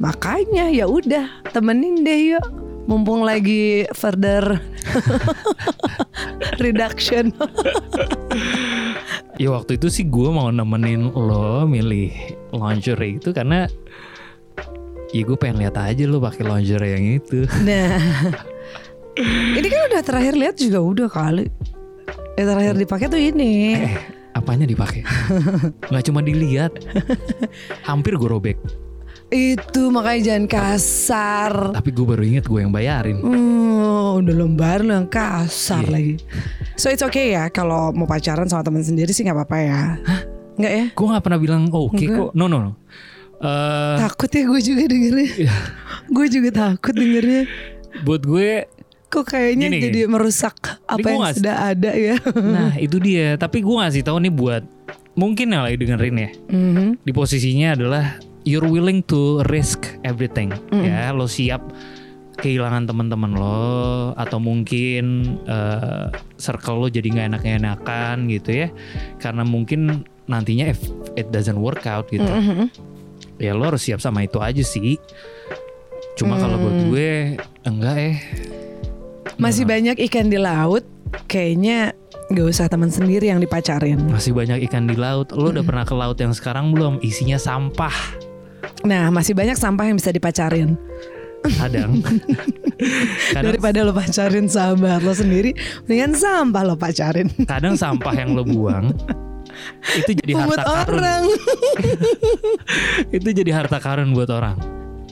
makanya 0.00 0.72
ya 0.72 0.88
udah 0.88 1.28
temenin 1.52 2.00
deh 2.02 2.34
yuk 2.36 2.46
mumpung 2.88 3.22
lagi 3.22 3.84
further 3.92 4.58
reduction 6.64 7.30
Ya 9.40 9.48
waktu 9.48 9.80
itu 9.80 9.88
sih 9.88 10.04
gue 10.04 10.28
mau 10.28 10.52
nemenin 10.52 11.16
lo 11.16 11.64
milih 11.64 12.12
lingerie 12.52 13.16
itu 13.16 13.32
karena 13.32 13.64
ya 15.16 15.22
gue 15.24 15.32
pengen 15.40 15.64
lihat 15.64 15.80
aja 15.80 16.04
lo 16.04 16.20
pakai 16.20 16.44
lingerie 16.44 16.92
yang 16.92 17.06
itu. 17.16 17.48
nah 17.64 17.96
ini 19.56 19.64
kan 19.64 19.80
udah 19.88 20.02
terakhir 20.04 20.36
lihat 20.36 20.60
juga 20.60 20.84
udah 20.84 21.08
kali 21.08 21.48
yang 22.36 22.46
terakhir 22.52 22.74
dipakai 22.84 23.06
tuh 23.08 23.16
ini 23.16 23.80
Eh, 23.80 23.96
apanya 24.36 24.68
dipakai? 24.68 25.08
Nggak 25.88 26.04
cuma 26.04 26.20
dilihat, 26.20 26.76
hampir 27.80 28.20
gue 28.20 28.28
robek. 28.28 28.60
Itu 29.30 29.82
makanya 29.88 30.20
jangan 30.26 30.46
kasar 30.46 31.52
Tapi 31.72 31.88
gue 31.88 32.02
baru 32.04 32.22
inget 32.22 32.44
gue 32.44 32.58
yang 32.58 32.68
bayarin. 32.68 33.18
Hmm, 33.18 34.18
udah 34.18 34.34
lembar 34.36 34.82
lo 34.82 34.92
yang 34.92 35.06
kasar 35.06 35.82
Iya. 35.82 35.92
lagi. 35.92 36.14
So 36.74 36.88
it's 36.88 37.00
okay 37.00 37.32
ya 37.32 37.46
kalau 37.46 37.90
mau 37.90 38.04
pacaran 38.04 38.44
sama 38.44 38.60
teman 38.60 38.82
sendiri 38.82 39.10
sih 39.10 39.22
nggak 39.22 39.36
apa-apa 39.36 39.58
ya. 39.58 39.80
Nggak 40.56 40.72
ya? 40.72 40.84
Gue 40.90 41.06
nggak 41.08 41.22
pernah 41.22 41.38
bilang 41.38 41.62
oke 41.68 41.94
Enggak. 41.94 42.18
kok. 42.18 42.30
No 42.32 42.44
no 42.44 42.58
no. 42.60 42.72
Eh, 43.38 43.96
Takut 43.98 44.28
ya 44.28 44.42
gue 44.44 44.60
juga 44.60 44.82
dengernya. 44.84 45.28
Iya. 45.38 45.54
gue 46.06 46.26
juga 46.28 46.50
takut 46.52 46.92
dengernya. 46.92 47.42
buat 48.02 48.22
gue, 48.22 48.66
Kok 49.06 49.26
kayaknya 49.26 49.66
Gini, 49.68 49.78
jadi 49.82 50.00
merusak 50.06 50.54
apa 50.84 51.02
yang 51.02 51.18
nggak- 51.20 51.36
sudah 51.36 51.56
ada 51.66 51.90
ya. 51.92 52.14
nah 52.36 52.70
itu 52.76 52.98
dia. 52.98 53.34
Tapi 53.34 53.58
gue 53.58 53.74
ngasih 53.74 54.02
tahu 54.02 54.18
nih 54.20 54.30
buat 54.30 54.62
mungkin 55.12 55.50
yang 55.50 55.62
lagi 55.62 55.74
dengerin 55.76 56.14
ya. 56.16 56.30
Mhm. 56.46 57.02
Di 57.02 57.10
posisinya 57.10 57.74
adalah 57.74 58.18
you're 58.42 58.64
willing 58.64 59.02
to 59.04 59.42
risk 59.48 59.84
everything. 60.02 60.50
Ya, 60.70 61.10
lo 61.10 61.24
siap 61.24 61.60
kehilangan 62.36 62.88
teman-teman 62.88 63.36
lo 63.36 63.70
atau 64.14 64.40
mungkin 64.40 65.04
eh, 65.44 66.06
circle 66.34 66.76
lo 66.78 66.88
jadi 66.88 67.04
nggak 67.06 67.26
enak-enakan 67.36 68.16
gitu 68.28 68.64
ya. 68.64 68.68
Karena 69.16 69.44
mungkin 69.44 70.02
nantinya 70.24 70.70
if 70.70 70.78
it 71.14 71.28
doesn't 71.28 71.58
work 71.58 71.84
out 71.84 72.06
gitu. 72.08 72.22
Mhm. 72.24 72.70
ya 73.36 73.56
lo 73.56 73.64
harus 73.64 73.80
siap 73.80 73.98
sama 73.98 74.20
itu 74.20 74.36
aja 74.36 74.60
sih 74.60 75.00
cuma 76.12 76.36
kalau 76.36 76.60
buat 76.60 76.76
Hmm. 76.76 76.88
gue 76.92 77.10
enggak 77.64 77.96
eh 77.96 78.16
Masih 79.34 79.64
banyak 79.64 79.96
ikan 80.04 80.28
di 80.28 80.36
laut. 80.36 80.84
Kayaknya 81.24 81.96
gak 82.28 82.46
usah 82.46 82.68
teman 82.68 82.92
sendiri 82.92 83.26
yang 83.26 83.40
dipacarin. 83.40 83.96
masih 84.06 84.30
banyak 84.30 84.68
ikan 84.68 84.84
di 84.84 84.94
laut 84.94 85.32
lo 85.32 85.50
udah 85.50 85.64
pernah 85.64 85.82
ke 85.82 85.96
laut 85.96 86.14
yang 86.14 86.30
sekarang 86.30 86.70
belum 86.70 87.00
isinya 87.00 87.34
sampah 87.34 87.96
Nah 88.84 89.12
masih 89.12 89.36
banyak 89.36 89.56
sampah 89.56 89.84
yang 89.86 89.96
bisa 89.96 90.10
dipacarin. 90.10 90.74
kadang 91.56 92.04
kadang, 93.32 93.44
Daripada 93.48 93.80
lo 93.80 93.96
pacarin 93.96 94.44
sahabat 94.44 95.00
lo 95.00 95.16
sendiri, 95.16 95.56
mendingan 95.88 96.12
sampah 96.12 96.62
lo 96.62 96.76
pacarin. 96.76 97.32
kadang 97.48 97.80
sampah 97.80 98.12
yang 98.12 98.36
lo 98.36 98.44
buang 98.44 98.92
itu 99.96 100.12
jadi 100.14 100.32
Buat 100.36 100.60
harta 100.60 100.84
karun 100.84 101.00
orang. 101.00 101.24
itu 103.16 103.28
jadi 103.32 103.50
harta 103.56 103.78
karun 103.80 104.12
buat 104.12 104.28
orang 104.28 104.56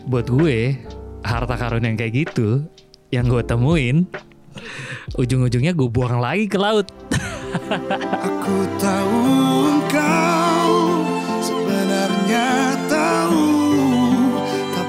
buat 0.04 0.28
gue 0.28 0.76
harta 1.24 1.56
karun 1.56 1.84
yang 1.84 1.96
kayak 1.96 2.28
gitu 2.28 2.60
yang 3.08 3.24
gue 3.24 3.40
temuin 3.40 4.04
ujung-ujungnya 5.16 5.72
gue 5.72 5.88
buang 5.88 6.20
lagi 6.20 6.44
ke 6.44 6.60
laut 6.60 6.88
Aku 8.28 8.56
tahu 8.76 9.47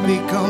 Tapi 0.09 0.25
kau 0.25 0.49